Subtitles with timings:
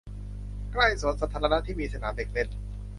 [0.71, 2.47] ใกล้สวนสาธารณะที่มีสนามเด็กเล่น